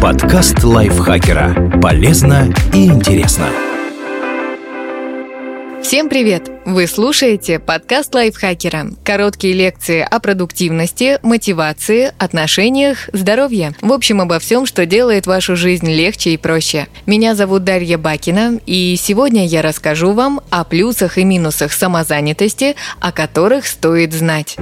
Подкаст 0.00 0.64
лайфхакера. 0.64 1.80
Полезно 1.80 2.52
и 2.72 2.86
интересно. 2.86 3.46
Всем 5.82 6.08
привет! 6.08 6.50
Вы 6.64 6.86
слушаете 6.86 7.60
подкаст 7.60 8.14
лайфхакера. 8.14 8.88
Короткие 9.04 9.54
лекции 9.54 10.00
о 10.00 10.18
продуктивности, 10.20 11.18
мотивации, 11.22 12.12
отношениях, 12.18 13.08
здоровье. 13.12 13.72
В 13.80 13.92
общем, 13.92 14.20
обо 14.20 14.38
всем, 14.38 14.66
что 14.66 14.84
делает 14.84 15.26
вашу 15.26 15.56
жизнь 15.56 15.90
легче 15.90 16.30
и 16.30 16.36
проще. 16.36 16.88
Меня 17.06 17.34
зовут 17.34 17.64
Дарья 17.64 17.98
Бакина, 17.98 18.58
и 18.66 18.96
сегодня 19.00 19.46
я 19.46 19.62
расскажу 19.62 20.12
вам 20.12 20.40
о 20.50 20.64
плюсах 20.64 21.18
и 21.18 21.24
минусах 21.24 21.72
самозанятости, 21.72 22.74
о 23.00 23.12
которых 23.12 23.66
стоит 23.66 24.12
знать. 24.12 24.56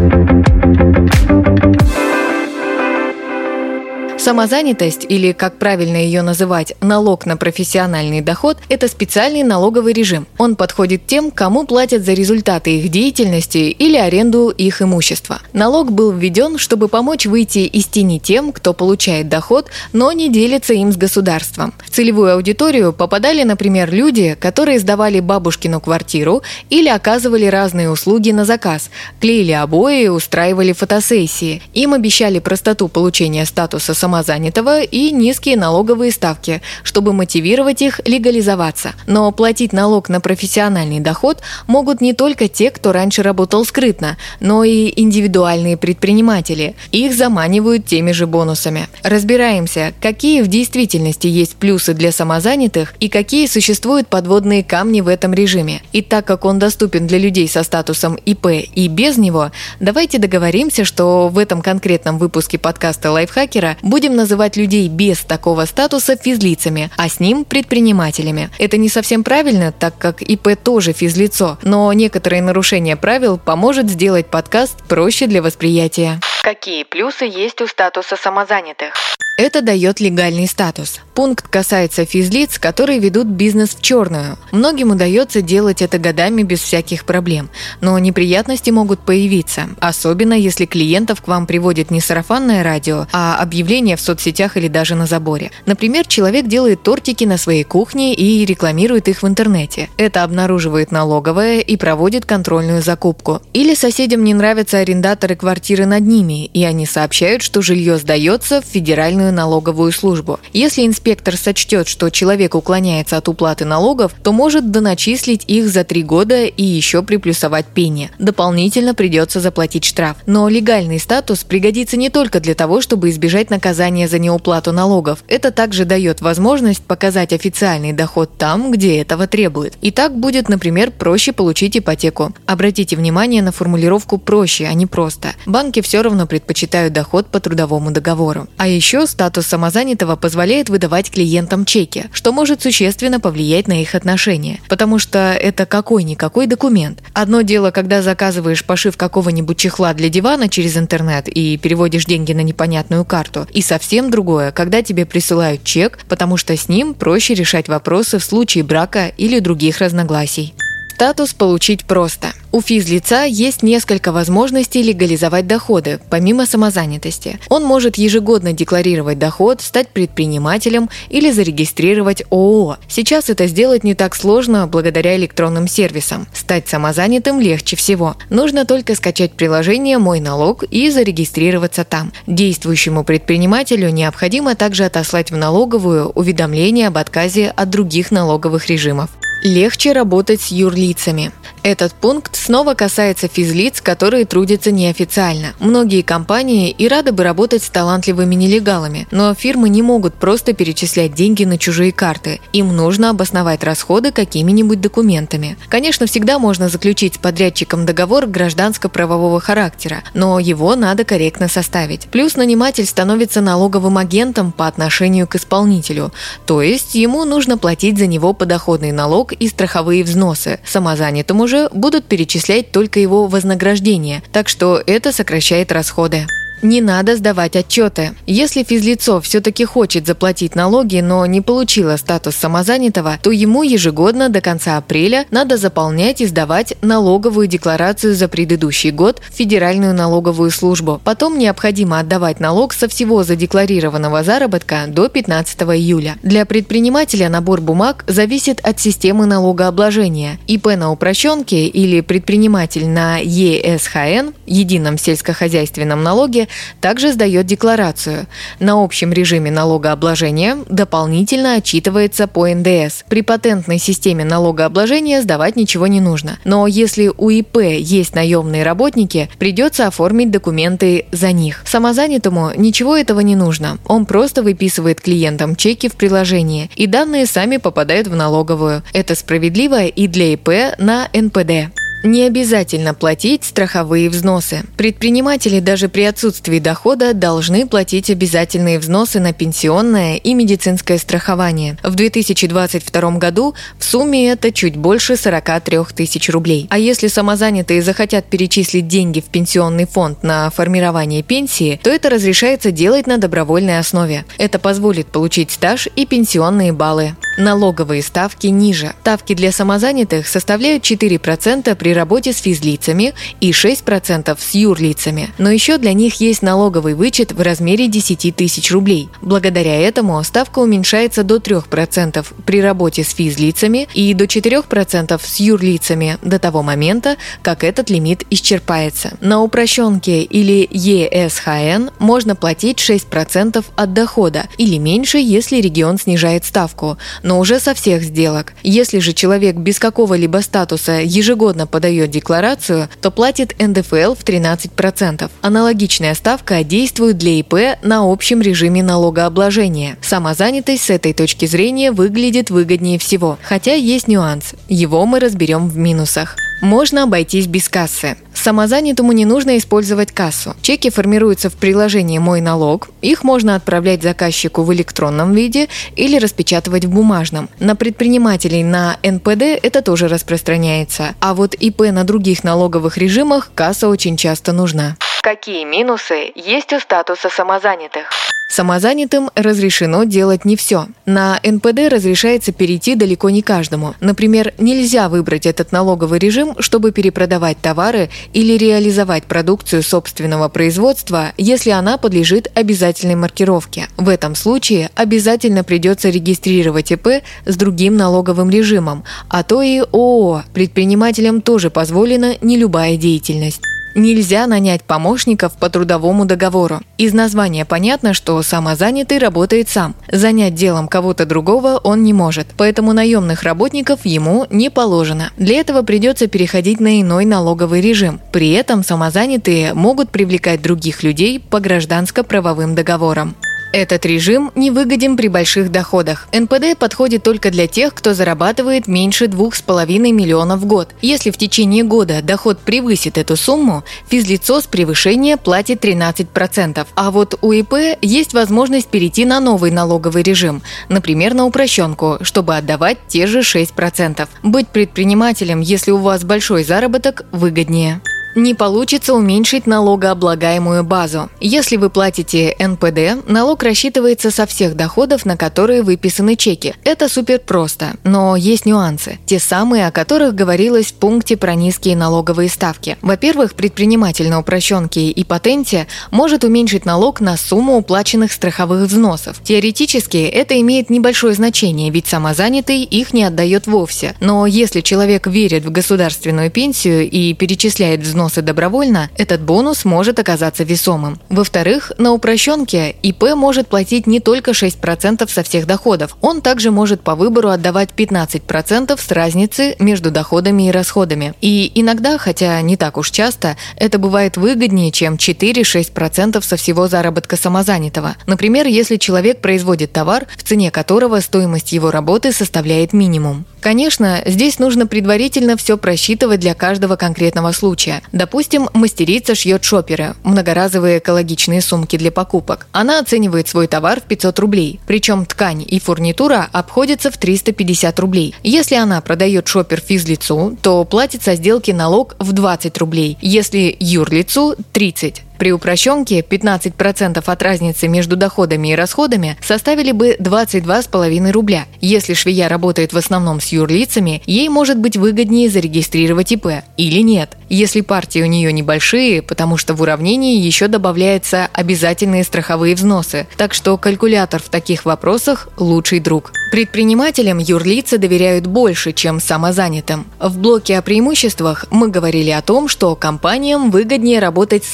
Самозанятость, 4.27 5.07
или, 5.09 5.31
как 5.31 5.57
правильно 5.57 5.99
ее 5.99 6.21
называть, 6.21 6.75
налог 6.81 7.27
на 7.27 7.37
профессиональный 7.37 8.23
доход– 8.23 8.59
это 8.69 8.89
специальный 8.89 9.45
налоговый 9.45 9.93
режим. 9.93 10.27
Он 10.37 10.57
подходит 10.57 11.07
тем, 11.07 11.31
кому 11.31 11.65
платят 11.65 12.05
за 12.05 12.13
результаты 12.13 12.77
их 12.77 12.89
деятельности 12.89 13.59
или 13.59 13.97
аренду 13.97 14.49
их 14.49 14.83
имущества. 14.83 15.39
Налог 15.53 15.93
был 15.93 16.11
введен, 16.11 16.59
чтобы 16.59 16.89
помочь 16.89 17.27
выйти 17.27 17.61
из 17.61 17.85
тени 17.85 18.19
тем, 18.19 18.51
кто 18.51 18.75
получает 18.75 19.29
доход, 19.29 19.69
но 19.93 20.11
не 20.11 20.29
делится 20.29 20.75
им 20.75 20.91
с 20.91 20.97
государством. 20.97 21.73
В 21.85 21.91
целевую 21.91 22.35
аудиторию 22.35 22.93
попадали, 22.93 23.45
например, 23.45 23.93
люди, 23.93 24.37
которые 24.41 24.81
сдавали 24.81 25.21
бабушкину 25.21 25.81
квартиру 25.81 26.43
или 26.69 26.89
оказывали 26.89 27.47
разные 27.47 27.91
услуги 27.91 28.33
на 28.33 28.45
заказ, 28.45 28.91
клеили 29.21 29.53
обои, 29.53 30.09
устраивали 30.09 30.73
фотосессии. 30.73 31.63
Им 31.75 31.95
обещали 31.95 32.41
простоту 32.41 32.89
получения 32.89 33.47
статуса 33.47 33.95
самозанятости 33.95 34.16
самозанятого 34.17 34.83
и 34.83 35.11
низкие 35.11 35.57
налоговые 35.57 36.11
ставки, 36.11 36.63
чтобы 36.83 37.13
мотивировать 37.13 37.83
их 37.83 38.01
легализоваться. 38.05 38.95
Но 39.07 39.31
платить 39.31 39.73
налог 39.73 40.09
на 40.09 40.21
профессиональный 40.21 41.01
доход 41.01 41.43
могут 41.67 42.01
не 42.01 42.15
только 42.15 42.49
те, 42.49 42.71
кто 42.71 42.93
раньше 42.93 43.23
работал 43.23 43.65
скрытно, 43.65 44.17
но 44.41 44.65
и 44.65 44.93
индивидуальные 44.97 45.77
предприниматели. 45.77 46.77
Их 46.93 47.15
заманивают 47.15 47.85
теми 47.85 48.13
же 48.13 48.27
бонусами. 48.27 48.89
Разбираемся, 49.03 49.93
какие 50.01 50.41
в 50.43 50.49
действительности 50.49 51.27
есть 51.27 51.57
плюсы 51.57 51.93
для 51.93 52.11
самозанятых 52.11 52.95
и 53.01 53.09
какие 53.09 53.47
существуют 53.47 54.09
подводные 54.09 54.65
камни 54.65 55.03
в 55.03 55.09
этом 55.09 55.35
режиме. 55.35 55.83
И 55.93 56.01
так 56.01 56.27
как 56.27 56.45
он 56.45 56.59
доступен 56.59 57.07
для 57.07 57.19
людей 57.19 57.49
со 57.49 57.63
статусом 57.63 58.15
ИП 58.15 58.47
и 58.47 58.89
без 58.89 59.19
него, 59.19 59.51
давайте 59.81 60.19
договоримся, 60.19 60.85
что 60.85 61.29
в 61.29 61.39
этом 61.39 61.61
конкретном 61.61 62.19
выпуске 62.19 62.59
подкаста 62.59 63.11
Лайфхакера 63.11 63.77
будет 63.83 64.06
Будем 64.07 64.19
называть 64.19 64.57
людей 64.57 64.87
без 64.87 65.25
такого 65.25 65.65
статуса 65.65 66.17
физлицами, 66.17 66.93
а 66.97 67.09
с 67.09 67.19
ним 67.19 67.45
предпринимателями. 67.45 68.51
Это 68.57 68.77
не 68.77 68.89
совсем 68.89 69.25
правильно, 69.25 69.73
так 69.73 69.99
как 69.99 70.23
ИП 70.23 70.51
тоже 70.55 70.93
физлицо, 70.93 71.59
но 71.63 71.93
некоторые 71.93 72.41
нарушения 72.41 72.95
правил 72.95 73.37
поможет 73.37 73.91
сделать 73.91 74.29
подкаст 74.29 74.81
проще 74.85 75.27
для 75.27 75.43
восприятия. 75.43 76.21
Какие 76.45 76.85
плюсы 76.85 77.25
есть 77.25 77.61
у 77.61 77.67
статуса 77.67 78.15
самозанятых? 78.15 78.95
Это 79.39 79.61
дает 79.61 79.99
легальный 79.99 80.47
статус. 80.47 81.01
Пункт 81.17 81.49
касается 81.49 82.05
физлиц, 82.05 82.59
которые 82.59 82.99
ведут 82.99 83.27
бизнес 83.27 83.71
в 83.71 83.81
черную. 83.81 84.37
Многим 84.53 84.91
удается 84.91 85.41
делать 85.41 85.81
это 85.81 85.97
годами 85.97 86.43
без 86.43 86.61
всяких 86.61 87.07
проблем, 87.07 87.49
но 87.81 87.99
неприятности 87.99 88.69
могут 88.69 89.01
появиться, 89.01 89.71
особенно 89.81 90.35
если 90.35 90.67
клиентов 90.67 91.23
к 91.23 91.29
вам 91.29 91.47
приводит 91.47 91.91
не 91.91 92.03
сарафанное 92.03 92.63
радио, 92.63 93.07
а 93.13 93.39
объявление 93.41 93.97
в 93.97 94.03
соцсетях 94.03 94.59
или 94.59 94.69
даже 94.69 94.95
на 94.95 95.07
заборе. 95.07 95.53
Например, 95.65 96.07
человек 96.07 96.49
делает 96.49 96.83
тортики 96.83 97.25
на 97.25 97.39
своей 97.39 97.65
кухне 97.65 98.13
и 98.13 98.45
рекламирует 98.45 99.09
их 99.09 99.23
в 99.23 99.27
интернете. 99.27 99.89
Это 99.97 100.23
обнаруживает 100.23 100.93
налоговая 100.93 101.61
и 101.61 101.79
проводит 101.79 102.27
контрольную 102.27 102.83
закупку. 102.83 103.41
Или 103.55 103.75
соседям 103.75 104.23
не 104.23 104.35
нравятся 104.35 104.81
арендаторы 104.81 105.35
квартиры 105.35 105.87
над 105.87 106.03
ними, 106.03 106.45
и 106.45 106.63
они 106.65 106.85
сообщают, 106.85 107.41
что 107.41 107.63
жилье 107.63 107.97
сдается 107.97 108.61
в 108.61 108.67
федеральную 108.67 109.33
налоговую 109.33 109.93
службу. 109.93 110.39
Если 110.53 110.85
инспектор 110.85 111.06
сочтет, 111.47 111.87
что 111.87 112.11
человек 112.11 112.55
уклоняется 112.55 113.17
от 113.17 113.29
уплаты 113.29 113.65
налогов, 113.65 114.15
то 114.23 114.33
может 114.33 114.71
доначислить 114.71 115.45
их 115.47 115.69
за 115.69 115.85
три 115.85 116.03
года 116.03 116.45
и 116.45 116.65
еще 116.65 117.03
приплюсовать 117.03 117.67
пени. 117.67 118.11
Дополнительно 118.19 118.95
придется 118.95 119.41
заплатить 119.41 119.85
штраф. 119.85 120.17
Но 120.27 120.49
легальный 120.49 120.99
статус 120.99 121.45
пригодится 121.45 121.97
не 121.97 122.11
только 122.11 122.41
для 122.41 122.55
того, 122.55 122.81
чтобы 122.81 123.11
избежать 123.11 123.51
наказания 123.51 124.09
за 124.09 124.19
неуплату 124.19 124.73
налогов. 124.73 125.23
Это 125.29 125.51
также 125.51 125.85
дает 125.85 126.21
возможность 126.21 126.83
показать 126.83 127.33
официальный 127.33 127.93
доход 127.93 128.37
там, 128.37 128.73
где 128.73 128.99
этого 129.01 129.27
требует. 129.27 129.75
И 129.83 129.91
так 129.91 130.17
будет, 130.17 130.49
например, 130.49 130.91
проще 130.91 131.33
получить 131.33 131.77
ипотеку. 131.77 132.35
Обратите 132.47 132.97
внимание 132.97 133.43
на 133.43 133.53
формулировку 133.53 134.19
«проще», 134.19 134.67
а 134.67 134.75
не 134.75 134.87
«просто». 134.87 135.35
Банки 135.47 135.81
все 135.83 136.03
равно 136.03 136.27
предпочитают 136.27 136.93
доход 136.93 137.29
по 137.29 137.39
трудовому 137.39 137.91
договору. 137.91 138.49
А 138.57 138.67
еще 138.67 139.07
статус 139.07 139.47
самозанятого 139.47 140.17
позволяет 140.17 140.69
выдавать 140.69 140.96
клиентам 141.05 141.65
чеки, 141.65 142.07
что 142.13 142.33
может 142.33 142.63
существенно 142.63 143.21
повлиять 143.21 143.69
на 143.69 143.81
их 143.81 143.95
отношения, 143.95 144.61
потому 144.69 144.99
что 144.99 145.19
это 145.19 145.67
какой-никакой 145.67 146.47
документ. 146.47 147.03
Одно 147.13 147.43
дело, 147.43 147.71
когда 147.71 148.03
заказываешь 148.03 148.65
пошив 148.65 148.97
какого-нибудь 148.97 149.59
чехла 149.59 149.95
для 149.95 150.09
дивана 150.09 150.49
через 150.49 150.77
интернет 150.77 151.29
и 151.29 151.57
переводишь 151.59 152.07
деньги 152.07 152.33
на 152.33 152.41
непонятную 152.41 153.05
карту, 153.05 153.47
и 153.53 153.63
совсем 153.63 154.11
другое, 154.11 154.51
когда 154.53 154.83
тебе 154.83 155.07
присылают 155.07 155.63
чек, 155.65 155.99
потому 156.09 156.37
что 156.37 156.57
с 156.57 156.69
ним 156.69 156.95
проще 156.95 157.35
решать 157.35 157.69
вопросы 157.69 158.19
в 158.19 158.25
случае 158.25 158.65
брака 158.65 159.09
или 159.17 159.39
других 159.39 159.79
разногласий. 159.79 160.55
Статус 160.97 161.35
получить 161.35 161.85
просто. 161.85 162.33
У 162.53 162.63
физлица 162.63 163.25
есть 163.25 163.63
несколько 163.63 164.13
возможностей 164.13 164.83
легализовать 164.83 165.47
доходы, 165.47 166.01
помимо 166.09 166.47
самозанятости. 166.47 167.39
Он 167.51 167.65
может 167.65 167.99
ежегодно 167.99 168.55
декларировать 168.55 169.19
доход, 169.19 169.61
стать 169.61 169.89
предпринимателем 169.89 170.89
или 171.11 171.31
зарегистрировать 171.31 172.23
ООО. 172.31 172.79
Сейчас 172.89 173.29
это 173.29 173.47
сделать 173.47 173.85
не 173.85 173.95
так 173.95 174.15
сложно 174.15 174.67
благодаря 174.67 175.17
электронным 175.17 175.69
сервисам. 175.69 176.27
Стать 176.33 176.67
самозанятым 176.67 177.43
легче 177.43 177.77
всего. 177.77 178.17
Нужно 178.31 178.65
только 178.65 178.95
скачать 178.95 179.33
приложение 179.33 179.99
«Мой 179.99 180.21
налог» 180.21 180.63
и 180.63 180.89
зарегистрироваться 180.89 181.85
там. 181.85 182.11
Действующему 182.27 183.05
предпринимателю 183.05 183.91
необходимо 183.91 184.55
также 184.55 184.87
отослать 184.87 185.31
в 185.31 185.37
налоговую 185.37 186.09
уведомление 186.09 186.89
об 186.89 186.97
отказе 186.97 187.53
от 187.55 187.69
других 187.69 188.11
налоговых 188.11 188.69
режимов. 188.69 189.11
Легче 189.47 189.93
работать 189.93 190.41
с 190.41 190.51
юрлицами. 190.51 191.31
Этот 191.63 191.93
пункт 191.95 192.35
снова 192.35 192.75
касается 192.75 193.29
физлиц, 193.29 193.81
которые 193.81 194.25
трудятся 194.25 194.73
неофициально. 194.73 195.55
Многие 195.61 196.03
компании 196.03 196.71
и 196.71 196.89
рады 196.89 197.13
бы 197.13 197.23
работать 197.23 197.63
с 197.63 197.69
талантливыми 197.69 198.35
нелегалами, 198.35 199.07
но 199.13 199.33
фирмы 199.35 199.69
не 199.69 199.83
могут 199.83 200.15
просто 200.15 200.53
перечислять 200.53 201.15
деньги 201.15 201.45
на 201.45 201.59
чужие 201.59 201.93
карты. 201.93 202.41
Им 202.53 202.75
нужно 202.75 203.11
обосновать 203.11 203.63
расходы 203.63 204.11
какими-нибудь 204.11 204.81
документами. 204.81 205.57
Конечно, 205.69 206.07
всегда 206.07 206.41
можно 206.41 206.69
заключить 206.69 207.15
с 207.15 207.19
подрядчиком 207.19 207.87
договор 207.87 208.27
гражданско-правового 208.27 209.39
характера, 209.39 210.03
но 210.13 210.41
его 210.41 210.75
надо 210.75 211.05
корректно 211.05 211.47
составить. 211.47 212.09
Плюс 212.11 212.35
наниматель 212.35 212.87
становится 212.87 213.41
налоговым 213.41 213.97
агентом 213.97 214.51
по 214.51 214.67
отношению 214.67 215.29
к 215.29 215.37
исполнителю, 215.37 216.13
то 216.47 216.63
есть 216.63 216.97
ему 216.97 217.25
нужно 217.25 217.59
платить 217.59 217.97
за 217.97 218.09
него 218.09 218.33
подоходный 218.33 218.91
налог 218.91 219.36
и 219.39 219.49
страховые 219.49 220.05
взносы. 220.05 220.61
Самозанятому 220.65 221.47
же 221.47 221.69
будут 221.73 222.07
перечислять 222.07 222.73
только 222.73 223.01
его 223.01 223.27
вознаграждение, 223.27 224.23
так 224.33 224.49
что 224.49 224.83
это 224.87 225.13
сокращает 225.13 225.73
расходы. 225.73 226.27
Не 226.63 226.81
надо 226.81 227.17
сдавать 227.17 227.55
отчеты. 227.55 228.13
Если 228.27 228.63
физлицо 228.63 229.21
все-таки 229.21 229.65
хочет 229.65 230.07
заплатить 230.07 230.55
налоги, 230.55 231.01
но 231.01 231.27
не 231.27 231.43
получило 231.43 231.97
статус 231.97 232.35
самозанятого, 232.35 233.19
то 233.23 233.31
ему 233.31 233.63
ежегодно 233.63 234.31
до 234.31 234.41
конца 234.41 234.79
апреля 234.79 235.27
надо 235.31 235.59
заполнять 235.59 236.21
и 236.21 236.27
сдавать 236.27 236.75
налоговую 236.81 237.47
декларацию 237.47 238.15
за 238.15 238.29
предыдущий 238.29 238.91
год 238.91 239.21
в 239.31 239.35
Федеральную 239.37 239.93
налоговую 239.93 240.51
службу. 240.51 241.01
Потом 241.05 241.39
необходимо 241.39 242.01
отдавать 242.01 242.41
налог 242.41 242.73
со 242.73 242.89
всего 242.89 243.23
задекларированного 243.23 244.23
заработка 244.23 244.85
до 244.89 245.09
15 245.09 245.63
июля. 245.63 246.17
Для 246.23 246.47
предпринимателя 246.47 247.29
набор 247.29 247.61
бумаг 247.61 248.05
зависит 248.09 248.61
от 248.61 248.81
системы 248.81 249.27
налогообложения. 249.27 250.39
ИП 250.47 250.77
на 250.77 250.91
упрощенке 250.91 251.67
или 251.67 252.01
предприниматель 252.01 252.89
на 252.89 253.19
ЕСХН, 253.19 254.31
едином 254.47 254.97
сельскохозяйственном 254.97 256.03
налоге, 256.03 256.46
также 256.81 257.13
сдает 257.13 257.47
декларацию. 257.47 258.27
На 258.61 258.83
общем 258.83 259.13
режиме 259.13 259.51
налогообложения 259.51 260.59
дополнительно 260.69 261.55
отчитывается 261.55 262.27
по 262.27 262.49
НДС. 262.49 263.05
При 263.09 263.23
патентной 263.23 263.79
системе 263.79 264.25
налогообложения 264.25 265.23
сдавать 265.23 265.57
ничего 265.57 265.87
не 265.87 266.01
нужно. 266.01 266.39
Но 266.45 266.67
если 266.67 267.11
у 267.17 267.31
ИП 267.31 267.59
есть 267.59 268.15
наемные 268.15 268.63
работники, 268.63 269.29
придется 269.39 269.87
оформить 269.87 270.31
документы 270.31 271.07
за 271.13 271.33
них. 271.33 271.63
Самозанятому 271.67 272.53
ничего 272.57 272.97
этого 272.97 273.21
не 273.21 273.37
нужно. 273.37 273.79
Он 273.87 274.07
просто 274.07 274.43
выписывает 274.43 275.01
клиентам 275.01 275.57
чеки 275.57 275.89
в 275.89 275.97
приложении, 275.97 276.71
и 276.77 276.87
данные 276.87 277.27
сами 277.27 277.57
попадают 277.57 278.09
в 278.09 278.15
налоговую. 278.15 278.83
Это 278.93 279.15
справедливо 279.15 279.85
и 279.85 280.07
для 280.07 280.33
ИП 280.35 280.79
на 280.79 281.09
НПД. 281.13 281.73
Не 282.07 282.23
обязательно 282.23 282.95
платить 282.95 283.43
страховые 283.43 284.09
взносы. 284.09 284.63
Предприниматели 284.77 285.59
даже 285.59 285.89
при 285.89 286.03
отсутствии 286.03 286.61
дохода 286.61 287.15
должны 287.15 287.67
платить 287.67 288.11
обязательные 288.11 288.79
взносы 288.79 289.19
на 289.19 289.33
пенсионное 289.33 290.15
и 290.15 290.33
медицинское 290.33 290.99
страхование. 290.99 291.77
В 291.83 291.97
2022 291.97 293.11
году 293.19 293.57
в 293.77 293.85
сумме 293.85 294.31
это 294.31 294.53
чуть 294.53 294.77
больше 294.77 295.17
43 295.17 295.79
тысяч 295.97 296.31
рублей. 296.31 296.69
А 296.71 296.79
если 296.79 297.09
самозанятые 297.09 297.83
захотят 297.83 298.27
перечислить 298.27 298.87
деньги 298.87 299.19
в 299.19 299.25
пенсионный 299.25 299.87
фонд 299.87 300.23
на 300.23 300.49
формирование 300.51 301.25
пенсии, 301.25 301.81
то 301.83 301.91
это 301.91 302.09
разрешается 302.09 302.71
делать 302.71 303.09
на 303.09 303.19
добровольной 303.19 303.81
основе. 303.81 304.25
Это 304.39 304.61
позволит 304.61 305.09
получить 305.09 305.51
стаж 305.51 305.89
и 305.97 306.07
пенсионные 306.07 306.73
баллы. 306.73 307.17
Налоговые 307.37 308.03
ставки 308.03 308.47
ниже. 308.47 308.95
Ставки 309.01 309.35
для 309.35 309.51
самозанятых 309.51 310.27
составляют 310.29 310.85
4% 310.85 311.75
при 311.75 311.96
работе 311.97 312.33
с 312.33 312.39
физлицами 312.39 313.15
и 313.41 313.51
6% 313.51 314.37
с 314.39 314.55
юрлицами. 314.55 315.31
Но 315.39 315.51
еще 315.51 315.79
для 315.79 315.93
них 315.93 316.21
есть 316.21 316.43
налоговый 316.43 316.95
вычет 316.95 317.33
в 317.33 317.41
размере 317.41 317.89
10 317.89 318.37
тысяч 318.37 318.71
рублей. 318.71 319.09
Благодаря 319.23 319.75
этому 319.77 320.23
ставка 320.23 320.61
уменьшается 320.61 321.23
до 321.23 321.37
3% 321.37 322.25
при 322.45 322.63
работе 322.63 323.05
с 323.05 323.13
физлицами 323.13 323.89
и 323.95 324.15
до 324.15 324.25
4% 324.25 325.21
с 325.23 325.37
юрлицами 325.41 326.19
до 326.23 326.39
того 326.39 326.63
момента, 326.63 327.17
как 327.43 327.65
этот 327.65 327.91
лимит 327.91 328.25
исчерпается. 328.31 329.17
На 329.21 329.43
упрощенке 329.43 330.23
или 330.23 330.69
ЕСХН 330.71 331.91
можно 331.99 332.37
платить 332.37 332.79
6% 332.79 333.65
от 333.75 333.93
дохода 333.93 334.47
или 334.59 334.77
меньше, 334.77 335.19
если 335.19 335.61
регион 335.61 335.99
снижает 335.99 336.45
ставку, 336.45 336.99
но 337.23 337.39
уже 337.41 337.59
со 337.61 337.75
всех 337.75 338.03
сделок. 338.03 338.55
Если 338.63 338.99
же 338.99 339.13
человек 339.13 339.57
без 339.57 339.79
какого-либо 339.79 340.39
статуса 340.39 341.01
ежегодно 341.03 341.67
подает 341.67 341.86
декларацию, 342.11 342.89
то 343.01 343.11
платит 343.11 343.55
НДФЛ 343.59 344.15
в 344.15 344.25
13%. 344.25 345.31
Аналогичная 345.41 346.15
ставка 346.15 346.65
действует 346.65 347.19
для 347.19 347.39
ИП 347.41 347.79
на 347.83 348.11
общем 348.11 348.41
режиме 348.41 348.83
налогообложения. 348.83 349.97
Самозанятость 350.01 350.85
с 350.85 350.91
этой 350.91 351.13
точки 351.13 351.47
зрения 351.47 351.93
выглядит 351.93 352.51
выгоднее 352.51 352.99
всего, 352.99 353.39
хотя 353.43 353.75
есть 353.75 354.09
нюанс. 354.09 354.55
Его 354.69 355.05
мы 355.07 355.21
разберем 355.21 355.69
в 355.69 355.77
минусах. 355.77 356.37
Можно 356.61 357.05
обойтись 357.05 357.47
без 357.47 357.69
кассы. 357.69 358.17
Самозанятому 358.35 359.13
не 359.13 359.25
нужно 359.25 359.59
использовать 359.59 360.13
кассу. 360.13 360.55
Чеки 360.63 360.91
формируются 360.91 361.51
в 361.51 361.55
приложении 361.55 362.19
«Мой 362.19 362.41
налог». 362.41 362.89
Их 363.03 363.25
можно 363.25 363.57
отправлять 363.57 364.03
заказчику 364.03 364.63
в 364.63 364.73
электронном 364.73 365.33
виде 365.33 365.69
или 365.97 366.19
распечатывать 366.19 366.85
в 366.85 366.91
бумажном. 366.91 367.49
На 367.59 367.77
предпринимателей 367.77 368.63
на 368.63 368.99
НПД 369.03 369.43
это 369.63 369.83
тоже 369.83 370.09
распространяется. 370.09 371.15
А 371.21 371.35
вот 371.35 371.55
ИП 371.55 371.81
на 371.93 372.05
других 372.05 372.45
налоговых 372.45 372.99
режимах 372.99 373.51
касса 373.55 373.89
очень 373.89 374.17
часто 374.17 374.53
нужна. 374.53 374.97
Какие 375.23 375.65
минусы 375.65 376.31
есть 376.37 376.73
у 376.73 376.79
статуса 376.79 377.29
самозанятых? 377.29 378.11
Самозанятым 378.49 379.31
разрешено 379.35 380.05
делать 380.05 380.45
не 380.45 380.57
все. 380.57 380.87
На 381.05 381.41
НПД 381.43 381.91
разрешается 381.91 382.53
перейти 382.53 382.95
далеко 382.95 383.29
не 383.31 383.43
каждому. 383.43 383.95
Например, 384.01 384.55
нельзя 384.59 385.09
выбрать 385.09 385.47
этот 385.47 385.73
налоговый 385.73 386.19
режим, 386.19 386.55
чтобы 386.61 386.93
перепродавать 386.93 387.59
товары 387.61 388.09
или 388.33 388.57
реализовать 388.57 389.25
продукцию 389.25 389.83
собственного 389.83 390.49
производства, 390.49 391.33
если 391.37 391.71
она 391.71 391.99
подлежит 391.99 392.51
обязательной 392.55 393.17
маркировке. 393.17 393.89
В 393.97 394.09
этом 394.09 394.35
случае 394.35 394.91
обязательно 394.95 395.65
придется 395.65 396.09
регистрировать 396.09 396.93
ИП 396.93 397.23
с 397.45 397.57
другим 397.57 397.97
налоговым 397.97 398.49
режимом, 398.51 399.05
а 399.29 399.43
то 399.43 399.61
и 399.61 399.81
ООО. 399.81 400.45
Предпринимателям 400.55 401.41
тоже 401.41 401.71
позволена 401.71 402.37
не 402.41 402.57
любая 402.57 402.97
деятельность. 402.97 403.61
Нельзя 403.97 404.47
нанять 404.47 404.83
помощников 404.83 405.55
по 405.55 405.71
трудовому 405.71 406.27
договору. 406.27 406.83
Из 406.99 407.15
названия 407.15 407.65
понятно, 407.65 408.13
что 408.13 408.43
самозанятый 408.43 409.17
работает 409.17 409.71
сам. 409.71 409.95
Занять 410.13 410.55
делом 410.55 410.87
кого-то 410.87 411.25
другого 411.25 411.81
он 411.83 412.03
не 412.03 412.13
может, 412.13 412.47
поэтому 412.59 412.93
наемных 412.93 413.43
работников 413.43 414.05
ему 414.05 414.47
не 414.51 414.69
положено. 414.69 415.31
Для 415.39 415.61
этого 415.61 415.81
придется 415.81 416.27
переходить 416.27 416.79
на 416.79 417.01
иной 417.01 417.25
налоговый 417.25 417.81
режим. 417.81 418.21
При 418.33 418.51
этом 418.51 418.85
самозанятые 418.85 419.73
могут 419.73 420.11
привлекать 420.11 420.61
других 420.61 421.03
людей 421.03 421.41
по 421.41 421.59
гражданско-правовым 421.59 422.75
договорам. 422.75 423.35
Этот 423.77 424.07
режим 424.07 424.53
невыгоден 424.55 425.19
при 425.19 425.29
больших 425.29 425.71
доходах. 425.71 426.29
НПД 426.33 426.79
подходит 426.79 427.23
только 427.23 427.51
для 427.51 427.67
тех, 427.67 427.93
кто 427.93 428.15
зарабатывает 428.15 428.89
меньше 428.89 429.27
2,5 429.27 429.99
миллионов 430.13 430.61
в 430.61 430.65
год. 430.65 430.95
Если 431.03 431.31
в 431.31 431.37
течение 431.37 431.85
года 431.85 432.23
доход 432.23 432.59
превысит 432.59 433.19
эту 433.19 433.37
сумму, 433.37 433.85
физлицо 434.09 434.63
с 434.63 434.67
превышения 434.67 435.37
платит 435.37 435.85
13%. 435.85 436.87
А 436.95 437.11
вот 437.11 437.39
у 437.43 437.53
ИП 437.53 437.75
есть 438.01 438.33
возможность 438.33 438.89
перейти 438.89 439.27
на 439.27 439.41
новый 439.41 439.71
налоговый 439.71 440.23
режим, 440.23 440.63
например, 440.89 441.35
на 441.35 441.45
упрощенку, 441.45 442.17
чтобы 442.23 442.57
отдавать 442.57 442.97
те 443.09 443.27
же 443.27 443.41
6%. 443.41 444.27
Быть 444.43 444.69
предпринимателем, 444.69 445.61
если 445.61 445.91
у 445.91 445.99
вас 445.99 446.25
большой 446.25 446.65
заработок, 446.65 447.27
выгоднее 447.31 448.01
не 448.37 448.55
получится 448.55 449.15
уменьшить 449.15 449.67
налогооблагаемую 449.67 450.85
базу. 450.85 451.31
Если 451.41 451.77
вы 451.77 451.91
платите 451.91 452.55
НПД, 452.59 453.29
налог 453.29 453.63
рассчитывается 453.63 454.31
со 454.31 454.47
всех 454.47 454.77
доходов, 454.77 455.25
на 455.25 455.37
которые 455.37 455.83
выписаны 455.83 456.37
чеки. 456.37 456.75
Это 456.85 457.09
супер 457.09 457.41
просто, 457.41 457.97
но 458.05 458.37
есть 458.37 458.67
нюансы. 458.67 459.19
Те 459.25 459.39
самые, 459.41 459.87
о 459.87 459.91
которых 459.91 460.35
говорилось 460.35 460.89
в 460.89 460.95
пункте 460.95 461.37
про 461.37 461.55
низкие 461.55 461.97
налоговые 461.97 462.51
ставки. 462.51 462.99
Во-первых, 463.01 463.55
предприниматель 463.55 464.29
на 464.29 464.41
упрощенке 464.41 465.11
и 465.11 465.25
патенте 465.25 465.87
может 466.11 466.45
уменьшить 466.45 466.85
налог 466.85 467.21
на 467.21 467.37
сумму 467.37 467.79
уплаченных 467.79 468.33
страховых 468.33 468.87
взносов. 468.89 469.41
Теоретически 469.43 470.19
это 470.19 470.61
имеет 470.61 470.91
небольшое 470.91 471.35
значение, 471.35 471.91
ведь 471.91 472.07
самозанятый 472.07 472.83
их 472.83 473.15
не 473.15 473.25
отдает 473.25 473.67
вовсе. 473.67 474.15
Но 474.21 474.47
если 474.47 474.83
человек 474.83 475.27
верит 475.27 475.65
в 475.65 475.71
государственную 475.71 476.51
пенсию 476.51 477.09
и 477.09 477.33
перечисляет 477.33 478.03
взнос 478.03 478.26
взносы 478.27 478.43
добровольно, 478.43 479.11
этот 479.17 479.41
бонус 479.43 479.85
может 479.85 480.19
оказаться 480.19 480.65
весомым. 480.65 481.21
Во-вторых, 481.29 481.93
на 481.99 482.13
упрощенке 482.13 482.95
ИП 483.03 483.35
может 483.35 483.69
платить 483.69 484.07
не 484.07 484.21
только 484.21 484.51
6% 484.51 485.31
со 485.31 485.43
всех 485.43 485.67
доходов, 485.67 486.17
он 486.21 486.41
также 486.41 486.71
может 486.71 487.03
по 487.03 487.15
выбору 487.15 487.51
отдавать 487.51 487.91
15% 487.97 488.99
с 489.01 489.11
разницы 489.13 489.77
между 489.79 490.11
доходами 490.11 490.69
и 490.69 490.71
расходами. 490.71 491.35
И 491.41 491.71
иногда, 491.75 492.19
хотя 492.19 492.61
не 492.63 492.77
так 492.77 492.97
уж 492.97 493.11
часто, 493.11 493.57
это 493.77 493.99
бывает 493.99 494.37
выгоднее, 494.37 494.91
чем 494.91 495.15
4-6% 495.15 496.43
со 496.43 496.57
всего 496.57 496.89
заработка 496.89 497.37
самозанятого. 497.37 498.17
Например, 498.27 498.67
если 498.67 498.97
человек 498.97 499.41
производит 499.41 499.93
товар, 499.93 500.27
в 500.37 500.43
цене 500.43 500.71
которого 500.71 501.21
стоимость 501.21 501.73
его 501.73 501.91
работы 501.91 502.33
составляет 502.33 502.93
минимум. 502.93 503.45
Конечно, 503.61 504.23
здесь 504.27 504.59
нужно 504.59 504.87
предварительно 504.87 505.57
все 505.57 505.77
просчитывать 505.77 506.41
для 506.41 506.55
каждого 506.55 506.97
конкретного 506.97 507.53
случая. 507.53 508.03
Допустим, 508.17 508.71
мастерица 508.73 509.35
шьет 509.35 509.63
шоперы, 509.63 510.15
многоразовые 510.25 511.01
экологичные 511.01 511.61
сумки 511.61 511.99
для 511.99 512.11
покупок. 512.11 512.67
Она 512.73 512.99
оценивает 512.99 513.47
свой 513.47 513.67
товар 513.67 514.01
в 514.01 514.05
500 514.05 514.39
рублей, 514.39 514.81
причем 514.87 515.27
ткань 515.27 515.63
и 515.69 515.79
фурнитура 515.79 516.49
обходятся 516.51 517.11
в 517.11 517.19
350 517.19 518.01
рублей. 518.01 518.35
Если 518.43 518.75
она 518.75 519.03
продает 519.03 519.47
шопер 519.49 519.81
физлицу, 519.81 520.57
то 520.63 520.83
платит 520.85 521.25
со 521.25 521.35
сделки 521.35 521.73
налог 521.73 522.17
в 522.19 522.33
20 522.33 522.79
рублей, 522.79 523.19
если 523.21 523.77
юрлицу– 523.79 524.57
30. 524.73 525.23
При 525.39 525.53
упрощенке 525.53 526.21
15% 526.21 527.23
от 527.25 527.43
разницы 527.43 527.89
между 527.89 528.17
доходами 528.17 528.69
и 528.69 528.75
расходами 528.75 529.37
составили 529.43 529.93
бы 529.93 530.17
22,5 530.19 531.31
рубля. 531.31 531.67
Если 531.81 532.15
швея 532.15 532.49
работает 532.49 532.93
в 532.93 532.97
основном 532.97 533.41
с 533.41 533.49
юрлицами, 533.49 534.23
ей 534.27 534.49
может 534.49 534.79
быть 534.79 534.97
выгоднее 534.97 535.51
зарегистрировать 535.51 536.33
ИП 536.33 536.47
или 536.77 537.01
нет, 537.01 537.37
если 537.49 537.81
партии 537.81 538.23
у 538.23 538.27
нее 538.27 538.53
небольшие, 538.53 539.23
потому 539.23 539.57
что 539.57 539.75
в 539.75 539.83
уравнении 539.83 540.41
еще 540.41 540.69
добавляются 540.69 541.49
обязательные 541.53 542.25
страховые 542.25 542.75
взносы. 542.75 543.27
Так 543.37 543.55
что 543.55 543.77
калькулятор 543.77 544.43
в 544.43 544.49
таких 544.49 544.85
вопросах– 544.85 545.49
лучший 545.57 546.01
друг. 546.01 546.33
Предпринимателям 546.51 547.39
юрлицы 547.39 547.99
доверяют 547.99 548.47
больше, 548.47 548.93
чем 548.93 549.21
самозанятым. 549.21 550.07
В 550.19 550.39
блоке 550.39 550.79
о 550.79 550.83
преимуществах 550.83 551.67
мы 551.71 551.89
говорили 551.89 552.31
о 552.31 552.43
том, 552.43 552.69
что 552.69 552.97
компаниям 552.97 553.71
выгоднее 553.71 554.21
работать 554.21 554.65
с 554.65 554.73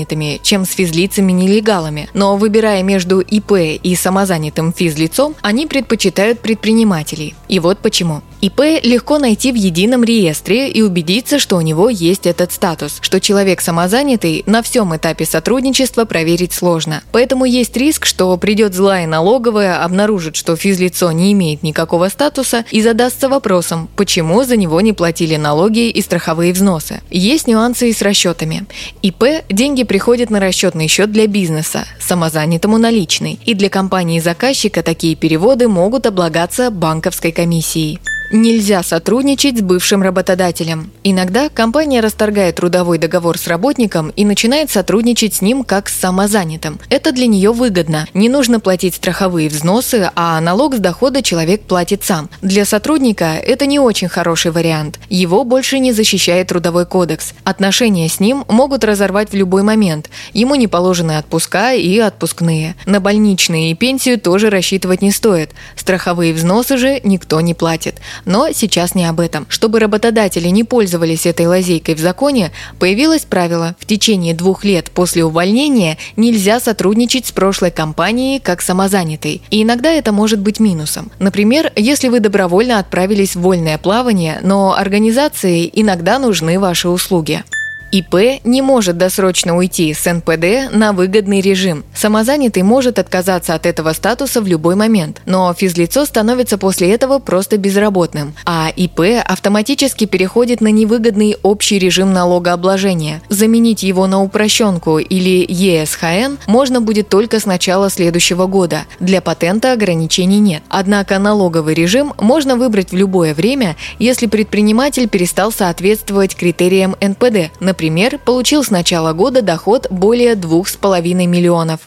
самозанятыми, 0.00 0.40
чем 0.42 0.64
с 0.64 0.70
физлицами-нелегалами. 0.72 2.08
Но 2.14 2.36
выбирая 2.36 2.82
между 2.82 3.20
ИП 3.20 3.52
и 3.82 3.94
самозанятым 3.94 4.72
физлицом, 4.72 5.34
они 5.42 5.66
предпочитают 5.66 6.40
предпринимателей. 6.40 7.34
И 7.48 7.58
вот 7.58 7.78
почему. 7.78 8.22
ИП 8.42 8.82
легко 8.82 9.18
найти 9.18 9.52
в 9.52 9.54
едином 9.54 10.02
реестре 10.02 10.70
и 10.70 10.80
убедиться, 10.80 11.38
что 11.38 11.56
у 11.56 11.60
него 11.60 11.90
есть 11.90 12.26
этот 12.26 12.52
статус, 12.52 12.96
что 13.02 13.20
человек 13.20 13.60
самозанятый 13.60 14.44
на 14.46 14.62
всем 14.62 14.96
этапе 14.96 15.26
сотрудничества 15.26 16.06
проверить 16.06 16.54
сложно. 16.54 17.02
Поэтому 17.12 17.44
есть 17.44 17.76
риск, 17.76 18.06
что 18.06 18.34
придет 18.38 18.74
злая 18.74 19.06
налоговая, 19.06 19.84
обнаружит, 19.84 20.36
что 20.36 20.56
физлицо 20.56 21.12
не 21.12 21.32
имеет 21.32 21.62
никакого 21.62 22.08
статуса 22.08 22.64
и 22.70 22.80
задастся 22.80 23.28
вопросом, 23.28 23.90
почему 23.94 24.42
за 24.42 24.56
него 24.56 24.80
не 24.80 24.94
платили 24.94 25.36
налоги 25.36 25.90
и 25.90 26.00
страховые 26.00 26.54
взносы. 26.54 27.02
Есть 27.10 27.46
нюансы 27.46 27.90
и 27.90 27.92
с 27.92 28.00
расчетами. 28.00 28.64
ИП 29.02 29.44
деньги 29.50 29.84
приходят 29.84 30.30
на 30.30 30.40
расчетный 30.40 30.88
счет 30.88 31.12
для 31.12 31.26
бизнеса, 31.26 31.84
самозанятому 32.00 32.78
наличный. 32.78 33.38
И 33.44 33.52
для 33.52 33.68
компании-заказчика 33.68 34.82
такие 34.82 35.14
переводы 35.14 35.68
могут 35.68 36.06
облагаться 36.06 36.70
банковской 36.70 37.32
комиссией. 37.32 38.00
Нельзя 38.32 38.84
сотрудничать 38.84 39.58
с 39.58 39.60
бывшим 39.60 40.02
работодателем. 40.02 40.92
Иногда 41.02 41.48
компания 41.48 42.00
расторгает 42.00 42.54
трудовой 42.54 42.96
договор 42.96 43.36
с 43.36 43.48
работником 43.48 44.10
и 44.10 44.24
начинает 44.24 44.70
сотрудничать 44.70 45.34
с 45.34 45.42
ним 45.42 45.64
как 45.64 45.88
с 45.88 45.98
самозанятым. 45.98 46.78
Это 46.90 47.10
для 47.10 47.26
нее 47.26 47.52
выгодно. 47.52 48.06
Не 48.14 48.28
нужно 48.28 48.60
платить 48.60 48.94
страховые 48.94 49.48
взносы, 49.48 50.12
а 50.14 50.40
налог 50.40 50.76
с 50.76 50.78
дохода 50.78 51.22
человек 51.22 51.62
платит 51.62 52.04
сам. 52.04 52.30
Для 52.40 52.64
сотрудника 52.64 53.34
это 53.34 53.66
не 53.66 53.80
очень 53.80 54.06
хороший 54.06 54.52
вариант. 54.52 55.00
Его 55.08 55.42
больше 55.42 55.80
не 55.80 55.92
защищает 55.92 56.46
трудовой 56.46 56.86
кодекс. 56.86 57.34
Отношения 57.42 58.08
с 58.08 58.20
ним 58.20 58.44
могут 58.46 58.84
разорвать 58.84 59.32
в 59.32 59.34
любой 59.34 59.64
момент. 59.64 60.08
Ему 60.34 60.54
не 60.54 60.68
положены 60.68 61.18
отпуска 61.18 61.72
и 61.72 61.98
отпускные. 61.98 62.76
На 62.86 63.00
больничные 63.00 63.72
и 63.72 63.74
пенсию 63.74 64.20
тоже 64.20 64.50
рассчитывать 64.50 65.02
не 65.02 65.10
стоит. 65.10 65.50
Страховые 65.74 66.32
взносы 66.32 66.76
же 66.76 67.00
никто 67.02 67.40
не 67.40 67.54
платит. 67.54 67.96
Но 68.24 68.52
сейчас 68.52 68.94
не 68.94 69.04
об 69.06 69.20
этом. 69.20 69.46
Чтобы 69.48 69.80
работодатели 69.80 70.48
не 70.48 70.64
пользовались 70.64 71.26
этой 71.26 71.46
лазейкой 71.46 71.94
в 71.94 72.00
законе, 72.00 72.52
появилось 72.78 73.24
правило– 73.24 73.76
в 73.80 73.86
течение 73.86 74.34
двух 74.34 74.64
лет 74.64 74.90
после 74.90 75.24
увольнения 75.24 75.98
нельзя 76.16 76.60
сотрудничать 76.60 77.26
с 77.26 77.32
прошлой 77.32 77.70
компанией 77.70 78.40
как 78.40 78.62
самозанятой. 78.62 79.42
И 79.50 79.62
иногда 79.62 79.90
это 79.90 80.12
может 80.12 80.40
быть 80.40 80.60
минусом. 80.60 81.10
Например, 81.18 81.72
если 81.76 82.08
вы 82.08 82.20
добровольно 82.20 82.78
отправились 82.78 83.36
в 83.36 83.40
вольное 83.40 83.78
плавание, 83.78 84.38
но 84.42 84.74
организации 84.74 85.70
иногда 85.72 86.18
нужны 86.18 86.58
ваши 86.58 86.88
услуги. 86.88 87.42
ИП 87.92 88.40
не 88.44 88.62
может 88.62 88.96
досрочно 88.96 89.56
уйти 89.56 89.92
с 89.92 90.08
НПД 90.10 90.72
на 90.72 90.92
выгодный 90.92 91.40
режим. 91.40 91.84
Самозанятый 91.94 92.62
может 92.62 93.00
отказаться 93.00 93.54
от 93.54 93.66
этого 93.66 93.92
статуса 93.94 94.40
в 94.40 94.46
любой 94.46 94.76
момент, 94.76 95.20
но 95.26 95.52
физлицо 95.54 96.04
становится 96.04 96.56
после 96.56 96.92
этого 96.92 97.18
просто 97.18 97.56
безработным, 97.56 98.34
а 98.44 98.70
ИП 98.74 99.00
автоматически 99.24 100.04
переходит 100.04 100.60
на 100.60 100.68
невыгодный 100.68 101.36
общий 101.42 101.78
режим 101.80 102.12
налогообложения. 102.12 103.22
Заменить 103.28 103.82
его 103.82 104.06
на 104.06 104.22
упрощенку 104.22 104.98
или 104.98 105.44
ЕСХН 105.48 106.36
можно 106.46 106.80
будет 106.80 107.08
только 107.08 107.40
с 107.40 107.46
начала 107.46 107.90
следующего 107.90 108.46
года. 108.46 108.84
Для 109.00 109.20
патента 109.20 109.72
ограничений 109.72 110.38
нет. 110.38 110.62
Однако 110.68 111.18
налоговый 111.18 111.74
режим 111.74 112.14
можно 112.18 112.54
выбрать 112.54 112.92
в 112.92 112.96
любое 112.96 113.34
время, 113.34 113.76
если 113.98 114.26
предприниматель 114.26 115.08
перестал 115.08 115.50
соответствовать 115.50 116.36
критериям 116.36 116.94
НПД, 117.00 117.50
например, 117.58 117.79
например, 117.80 118.18
получил 118.18 118.62
с 118.62 118.70
начала 118.70 119.14
года 119.14 119.40
доход 119.40 119.86
более 119.88 120.34
2,5 120.34 121.26
миллионов. 121.26 121.80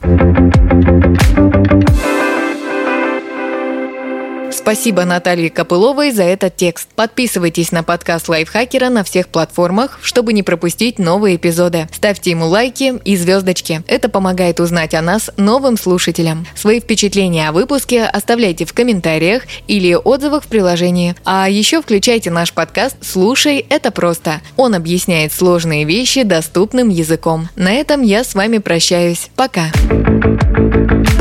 Спасибо 4.63 5.03
Наталье 5.03 5.49
Копыловой 5.49 6.11
за 6.11 6.23
этот 6.23 6.55
текст. 6.55 6.87
Подписывайтесь 6.95 7.73
на 7.73 7.83
подкаст 7.83 8.29
Лайфхакера 8.29 8.87
на 8.87 9.03
всех 9.03 9.27
платформах, 9.27 9.99
чтобы 10.01 10.31
не 10.31 10.41
пропустить 10.41 10.99
новые 10.99 11.35
эпизоды. 11.35 11.89
Ставьте 11.91 12.31
ему 12.31 12.47
лайки 12.47 12.97
и 13.03 13.17
звездочки. 13.17 13.83
Это 13.87 14.07
помогает 14.07 14.61
узнать 14.61 14.93
о 14.93 15.01
нас 15.01 15.31
новым 15.35 15.77
слушателям. 15.77 16.47
Свои 16.55 16.79
впечатления 16.79 17.49
о 17.49 17.51
выпуске 17.51 18.05
оставляйте 18.05 18.63
в 18.63 18.71
комментариях 18.71 19.43
или 19.67 19.95
отзывах 19.95 20.45
в 20.45 20.47
приложении. 20.47 21.13
А 21.25 21.49
еще 21.49 21.81
включайте 21.81 22.31
наш 22.31 22.53
подкаст 22.53 22.95
«Слушай, 23.01 23.65
это 23.67 23.91
просто». 23.91 24.39
Он 24.55 24.75
объясняет 24.75 25.33
сложные 25.33 25.83
вещи 25.83 26.23
доступным 26.23 26.87
языком. 26.87 27.49
На 27.57 27.73
этом 27.73 28.01
я 28.01 28.23
с 28.23 28.33
вами 28.33 28.59
прощаюсь. 28.59 29.29
Пока. 29.35 29.71